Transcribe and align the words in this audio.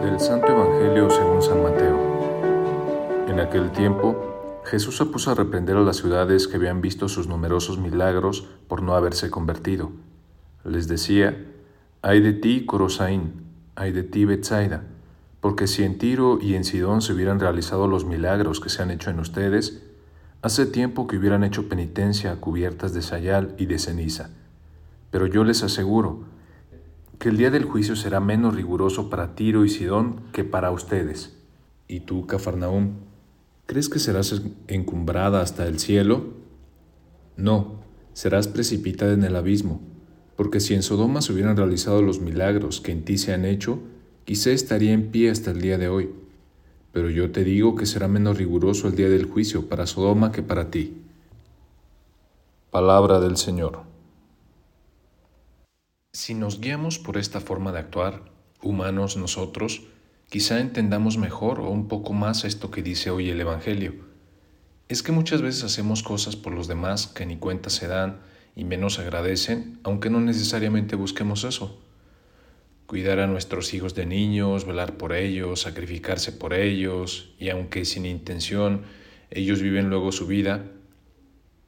Del 0.00 0.18
Santo 0.18 0.46
Evangelio 0.46 1.10
según 1.10 1.42
San 1.42 1.62
Mateo. 1.62 1.98
En 3.28 3.40
aquel 3.40 3.70
tiempo, 3.72 4.62
Jesús 4.64 4.96
se 4.96 5.04
puso 5.04 5.30
a 5.30 5.34
reprender 5.34 5.76
a 5.76 5.82
las 5.82 5.98
ciudades 5.98 6.48
que 6.48 6.56
habían 6.56 6.80
visto 6.80 7.10
sus 7.10 7.26
numerosos 7.26 7.78
milagros 7.78 8.48
por 8.68 8.80
no 8.80 8.94
haberse 8.94 9.28
convertido. 9.28 9.92
Les 10.64 10.88
decía, 10.88 11.44
ay 12.00 12.22
de 12.22 12.32
ti, 12.32 12.64
Corosaín, 12.64 13.44
ay 13.74 13.92
de 13.92 14.02
ti, 14.02 14.24
Betsaida, 14.24 14.84
porque 15.42 15.66
si 15.66 15.82
en 15.82 15.98
Tiro 15.98 16.38
y 16.40 16.54
en 16.54 16.64
Sidón 16.64 17.02
se 17.02 17.12
hubieran 17.12 17.38
realizado 17.38 17.86
los 17.86 18.06
milagros 18.06 18.60
que 18.60 18.70
se 18.70 18.80
han 18.82 18.90
hecho 18.90 19.10
en 19.10 19.20
ustedes, 19.20 19.82
hace 20.40 20.64
tiempo 20.64 21.06
que 21.06 21.18
hubieran 21.18 21.44
hecho 21.44 21.68
penitencia 21.68 22.34
cubiertas 22.36 22.94
de 22.94 23.02
sayal 23.02 23.54
y 23.58 23.66
de 23.66 23.78
ceniza. 23.78 24.30
Pero 25.10 25.26
yo 25.26 25.44
les 25.44 25.62
aseguro 25.62 26.24
que 27.18 27.28
el 27.28 27.36
día 27.36 27.50
del 27.50 27.64
juicio 27.64 27.96
será 27.96 28.18
menos 28.20 28.54
riguroso 28.54 29.10
para 29.10 29.34
Tiro 29.34 29.64
y 29.64 29.68
Sidón 29.68 30.22
que 30.32 30.44
para 30.44 30.70
ustedes. 30.70 31.36
¿Y 31.86 32.00
tú, 32.00 32.26
Cafarnaúm, 32.26 32.92
crees 33.66 33.88
que 33.88 33.98
serás 33.98 34.42
encumbrada 34.68 35.42
hasta 35.42 35.66
el 35.66 35.78
cielo? 35.78 36.28
No, 37.36 37.80
serás 38.14 38.48
precipitada 38.48 39.12
en 39.12 39.24
el 39.24 39.36
abismo, 39.36 39.80
porque 40.36 40.60
si 40.60 40.74
en 40.74 40.82
Sodoma 40.82 41.20
se 41.20 41.32
hubieran 41.32 41.56
realizado 41.56 42.00
los 42.00 42.20
milagros 42.20 42.80
que 42.80 42.92
en 42.92 43.04
ti 43.04 43.18
se 43.18 43.34
han 43.34 43.44
hecho, 43.44 43.80
quizá 44.24 44.50
estaría 44.50 44.92
en 44.92 45.10
pie 45.10 45.30
hasta 45.30 45.50
el 45.50 45.60
día 45.60 45.76
de 45.76 45.88
hoy. 45.88 46.10
Pero 46.92 47.10
yo 47.10 47.30
te 47.30 47.44
digo 47.44 47.76
que 47.76 47.86
será 47.86 48.08
menos 48.08 48.38
riguroso 48.38 48.88
el 48.88 48.96
día 48.96 49.08
del 49.08 49.26
juicio 49.26 49.68
para 49.68 49.86
Sodoma 49.86 50.32
que 50.32 50.42
para 50.42 50.70
ti. 50.70 50.96
Palabra 52.70 53.20
del 53.20 53.36
Señor. 53.36 53.80
Si 56.12 56.34
nos 56.34 56.60
guiamos 56.60 56.98
por 56.98 57.16
esta 57.16 57.40
forma 57.40 57.70
de 57.70 57.78
actuar, 57.78 58.24
humanos 58.60 59.16
nosotros, 59.16 59.82
quizá 60.28 60.58
entendamos 60.58 61.18
mejor 61.18 61.60
o 61.60 61.70
un 61.70 61.86
poco 61.86 62.14
más 62.14 62.44
esto 62.44 62.72
que 62.72 62.82
dice 62.82 63.10
hoy 63.10 63.30
el 63.30 63.40
Evangelio. 63.40 63.94
Es 64.88 65.04
que 65.04 65.12
muchas 65.12 65.40
veces 65.40 65.62
hacemos 65.62 66.02
cosas 66.02 66.34
por 66.34 66.52
los 66.52 66.66
demás 66.66 67.06
que 67.06 67.26
ni 67.26 67.36
cuenta 67.36 67.70
se 67.70 67.86
dan 67.86 68.22
y 68.56 68.64
menos 68.64 68.98
agradecen, 68.98 69.78
aunque 69.84 70.10
no 70.10 70.20
necesariamente 70.20 70.96
busquemos 70.96 71.44
eso. 71.44 71.80
Cuidar 72.86 73.20
a 73.20 73.28
nuestros 73.28 73.72
hijos 73.72 73.94
de 73.94 74.04
niños, 74.04 74.66
velar 74.66 74.96
por 74.96 75.12
ellos, 75.12 75.60
sacrificarse 75.60 76.32
por 76.32 76.54
ellos, 76.54 77.36
y 77.38 77.50
aunque 77.50 77.84
sin 77.84 78.04
intención 78.04 78.82
ellos 79.30 79.62
viven 79.62 79.90
luego 79.90 80.10
su 80.10 80.26
vida. 80.26 80.64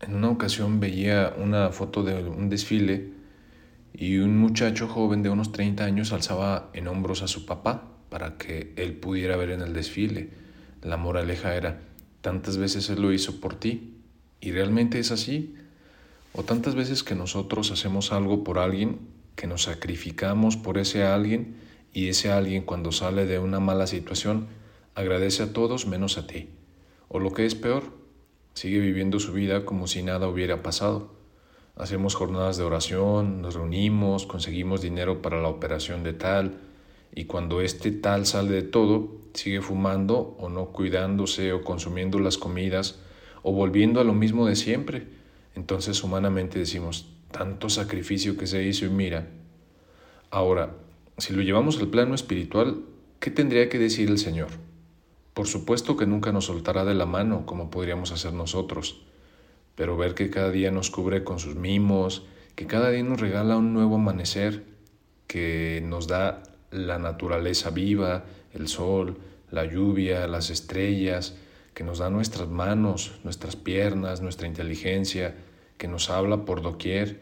En 0.00 0.16
una 0.16 0.30
ocasión 0.30 0.80
veía 0.80 1.32
una 1.38 1.70
foto 1.70 2.02
de 2.02 2.24
un 2.24 2.48
desfile 2.48 3.11
y 3.94 4.18
un 4.18 4.38
muchacho 4.38 4.88
joven 4.88 5.22
de 5.22 5.30
unos 5.30 5.52
30 5.52 5.84
años 5.84 6.12
alzaba 6.12 6.70
en 6.72 6.88
hombros 6.88 7.22
a 7.22 7.28
su 7.28 7.46
papá 7.46 7.88
para 8.08 8.36
que 8.36 8.72
él 8.76 8.94
pudiera 8.94 9.36
ver 9.36 9.50
en 9.50 9.62
el 9.62 9.72
desfile. 9.72 10.30
La 10.82 10.96
moraleja 10.96 11.54
era, 11.54 11.80
tantas 12.20 12.56
veces 12.56 12.88
él 12.90 13.00
lo 13.02 13.12
hizo 13.12 13.40
por 13.40 13.54
ti, 13.54 13.96
y 14.40 14.50
realmente 14.50 14.98
es 14.98 15.10
así. 15.12 15.54
O 16.34 16.42
tantas 16.42 16.74
veces 16.74 17.02
que 17.02 17.14
nosotros 17.14 17.70
hacemos 17.70 18.12
algo 18.12 18.44
por 18.44 18.58
alguien, 18.58 18.98
que 19.36 19.46
nos 19.46 19.62
sacrificamos 19.62 20.56
por 20.56 20.78
ese 20.78 21.04
alguien, 21.04 21.56
y 21.92 22.08
ese 22.08 22.30
alguien 22.30 22.62
cuando 22.64 22.92
sale 22.92 23.26
de 23.26 23.38
una 23.38 23.60
mala 23.60 23.86
situación, 23.86 24.46
agradece 24.94 25.42
a 25.42 25.52
todos 25.52 25.86
menos 25.86 26.18
a 26.18 26.26
ti. 26.26 26.50
O 27.08 27.18
lo 27.18 27.32
que 27.32 27.46
es 27.46 27.54
peor, 27.54 27.84
sigue 28.54 28.78
viviendo 28.78 29.20
su 29.20 29.32
vida 29.32 29.64
como 29.64 29.86
si 29.86 30.02
nada 30.02 30.28
hubiera 30.28 30.62
pasado. 30.62 31.21
Hacemos 31.76 32.14
jornadas 32.14 32.58
de 32.58 32.64
oración, 32.64 33.40
nos 33.40 33.54
reunimos, 33.54 34.26
conseguimos 34.26 34.82
dinero 34.82 35.22
para 35.22 35.40
la 35.40 35.48
operación 35.48 36.02
de 36.02 36.12
tal, 36.12 36.58
y 37.14 37.24
cuando 37.24 37.62
este 37.62 37.90
tal 37.90 38.26
sale 38.26 38.52
de 38.52 38.62
todo, 38.62 39.08
sigue 39.32 39.62
fumando 39.62 40.36
o 40.38 40.50
no 40.50 40.66
cuidándose 40.66 41.52
o 41.52 41.62
consumiendo 41.62 42.18
las 42.18 42.36
comidas 42.36 42.98
o 43.42 43.52
volviendo 43.52 44.00
a 44.00 44.04
lo 44.04 44.12
mismo 44.12 44.46
de 44.46 44.56
siempre. 44.56 45.06
Entonces 45.54 46.02
humanamente 46.04 46.58
decimos, 46.58 47.08
tanto 47.30 47.70
sacrificio 47.70 48.36
que 48.36 48.46
se 48.46 48.62
hizo 48.64 48.84
y 48.84 48.90
mira. 48.90 49.28
Ahora, 50.30 50.76
si 51.18 51.32
lo 51.32 51.42
llevamos 51.42 51.78
al 51.78 51.88
plano 51.88 52.14
espiritual, 52.14 52.84
¿qué 53.18 53.30
tendría 53.30 53.68
que 53.68 53.78
decir 53.78 54.08
el 54.08 54.18
Señor? 54.18 54.48
Por 55.34 55.46
supuesto 55.46 55.96
que 55.96 56.06
nunca 56.06 56.32
nos 56.32 56.46
soltará 56.46 56.84
de 56.84 56.94
la 56.94 57.06
mano 57.06 57.46
como 57.46 57.70
podríamos 57.70 58.12
hacer 58.12 58.34
nosotros 58.34 59.02
pero 59.74 59.96
ver 59.96 60.14
que 60.14 60.30
cada 60.30 60.50
día 60.50 60.70
nos 60.70 60.90
cubre 60.90 61.24
con 61.24 61.38
sus 61.38 61.56
mimos, 61.56 62.26
que 62.54 62.66
cada 62.66 62.90
día 62.90 63.02
nos 63.02 63.20
regala 63.20 63.56
un 63.56 63.72
nuevo 63.72 63.96
amanecer, 63.96 64.64
que 65.26 65.82
nos 65.84 66.06
da 66.06 66.42
la 66.70 66.98
naturaleza 66.98 67.70
viva, 67.70 68.24
el 68.52 68.68
sol, 68.68 69.18
la 69.50 69.64
lluvia, 69.64 70.26
las 70.26 70.50
estrellas, 70.50 71.36
que 71.74 71.84
nos 71.84 71.98
da 71.98 72.10
nuestras 72.10 72.48
manos, 72.48 73.20
nuestras 73.24 73.56
piernas, 73.56 74.20
nuestra 74.20 74.46
inteligencia, 74.46 75.34
que 75.78 75.88
nos 75.88 76.10
habla 76.10 76.44
por 76.44 76.62
doquier 76.62 77.20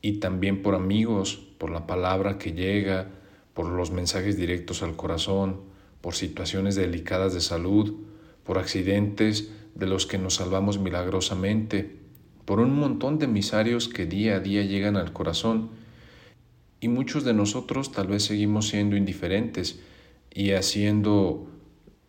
y 0.00 0.20
también 0.20 0.62
por 0.62 0.74
amigos, 0.74 1.36
por 1.58 1.70
la 1.70 1.86
palabra 1.86 2.38
que 2.38 2.52
llega, 2.52 3.08
por 3.54 3.66
los 3.66 3.90
mensajes 3.90 4.36
directos 4.36 4.82
al 4.82 4.96
corazón, 4.96 5.60
por 6.00 6.14
situaciones 6.14 6.76
delicadas 6.76 7.34
de 7.34 7.40
salud, 7.40 7.94
por 8.44 8.58
accidentes 8.58 9.50
de 9.78 9.86
los 9.86 10.06
que 10.06 10.18
nos 10.18 10.34
salvamos 10.34 10.78
milagrosamente, 10.78 11.96
por 12.44 12.60
un 12.60 12.78
montón 12.78 13.18
de 13.18 13.26
misarios 13.26 13.88
que 13.88 14.06
día 14.06 14.36
a 14.36 14.40
día 14.40 14.62
llegan 14.62 14.96
al 14.96 15.12
corazón, 15.12 15.70
y 16.80 16.88
muchos 16.88 17.24
de 17.24 17.34
nosotros 17.34 17.92
tal 17.92 18.08
vez 18.08 18.24
seguimos 18.24 18.68
siendo 18.68 18.96
indiferentes 18.96 19.80
y 20.32 20.52
haciendo 20.52 21.46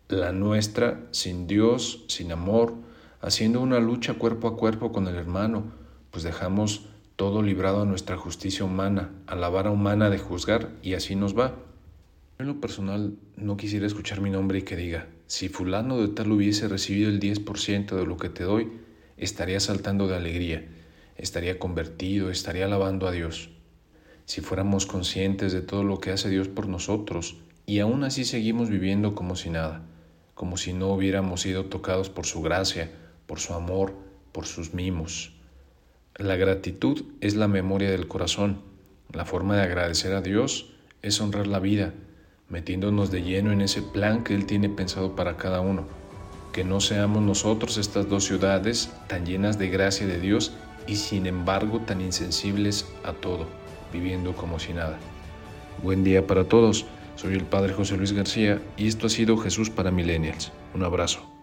la 0.09 0.31
nuestra 0.31 1.08
sin 1.12 1.47
Dios, 1.47 2.06
sin 2.08 2.31
amor, 2.31 2.74
haciendo 3.22 3.62
una 3.62 3.79
lucha 3.79 4.16
cuerpo 4.16 4.47
a 4.47 4.58
cuerpo 4.58 4.91
con 4.91 5.08
el 5.08 5.16
hermano, 5.16 5.72
pues 6.12 6.24
dejamos 6.24 6.85
todo 7.16 7.41
librado 7.44 7.81
a 7.81 7.85
nuestra 7.85 8.18
justicia 8.18 8.66
humana, 8.66 9.12
a 9.28 9.35
la 9.35 9.50
vara 9.50 9.72
humana 9.72 10.09
de 10.09 10.18
juzgar, 10.18 10.72
y 10.81 10.94
así 10.94 11.16
nos 11.16 11.38
va. 11.38 11.56
En 12.40 12.47
lo 12.47 12.62
personal, 12.62 13.18
no 13.35 13.58
quisiera 13.58 13.85
escuchar 13.85 14.22
mi 14.22 14.29
nombre 14.29 14.59
y 14.59 14.62
que 14.62 14.75
diga, 14.75 15.08
si 15.29 15.47
fulano 15.47 16.01
de 16.01 16.07
tal 16.07 16.31
hubiese 16.31 16.67
recibido 16.67 17.07
el 17.07 17.19
10% 17.19 17.95
de 17.95 18.03
lo 18.03 18.17
que 18.17 18.29
te 18.29 18.44
doy, 18.44 18.72
estaría 19.16 19.59
saltando 19.59 20.07
de 20.07 20.16
alegría, 20.16 20.67
estaría 21.17 21.59
convertido, 21.59 22.31
estaría 22.31 22.66
alabando 22.66 23.07
a 23.07 23.12
Dios. 23.12 23.51
Si 24.25 24.41
fuéramos 24.41 24.88
conscientes 24.88 25.53
de 25.53 25.62
todo 25.62 25.84
lo 25.84 26.00
que 26.00 26.09
hace 26.09 26.31
Dios 26.31 26.47
por 26.47 26.67
nosotros 26.67 27.38
y 27.67 27.78
aún 27.78 28.03
así 28.06 28.25
seguimos 28.25 28.72
viviendo 28.72 29.13
como 29.13 29.35
si 29.35 29.51
nada, 29.51 29.84
como 30.34 30.57
si 30.57 30.73
no 30.73 30.88
hubiéramos 30.88 31.41
sido 31.41 31.66
tocados 31.66 32.09
por 32.09 32.25
su 32.25 32.41
gracia, 32.41 32.90
por 33.28 33.40
su 33.40 33.53
amor, 33.53 33.94
por 34.31 34.47
sus 34.47 34.73
mimos. 34.73 35.34
La 36.16 36.38
gratitud 36.38 37.03
es 37.22 37.35
la 37.35 37.47
memoria 37.47 37.91
del 37.91 38.07
corazón. 38.07 38.63
La 39.13 39.25
forma 39.25 39.57
de 39.57 39.61
agradecer 39.61 40.13
a 40.13 40.22
Dios 40.22 40.73
es 41.03 41.22
honrar 41.22 41.46
la 41.46 41.59
vida, 41.59 41.94
metiéndonos 42.49 43.11
de 43.11 43.21
lleno 43.21 43.51
en 43.51 43.61
ese 43.61 43.81
plan 43.81 44.23
que 44.23 44.33
Él 44.33 44.45
tiene 44.45 44.69
pensado 44.69 45.15
para 45.15 45.37
cada 45.37 45.61
uno. 45.61 45.83
Que 46.51 46.63
no 46.63 46.81
seamos 46.81 47.21
nosotros 47.21 47.77
estas 47.77 48.09
dos 48.09 48.25
ciudades 48.25 48.91
tan 49.07 49.25
llenas 49.25 49.59
de 49.59 49.69
gracia 49.69 50.07
de 50.07 50.19
Dios 50.19 50.53
y 50.87 50.95
sin 50.95 51.27
embargo 51.27 51.79
tan 51.79 52.01
insensibles 52.01 52.87
a 53.03 53.13
todo, 53.13 53.45
viviendo 53.93 54.33
como 54.33 54.59
si 54.59 54.73
nada. 54.73 54.97
Buen 55.83 56.03
día 56.03 56.25
para 56.25 56.45
todos, 56.45 56.85
soy 57.15 57.35
el 57.35 57.43
Padre 57.43 57.73
José 57.73 57.97
Luis 57.97 58.13
García 58.13 58.61
y 58.77 58.87
esto 58.87 59.07
ha 59.07 59.09
sido 59.09 59.37
Jesús 59.37 59.69
para 59.69 59.91
Millennials. 59.91 60.51
Un 60.73 60.83
abrazo. 60.83 61.38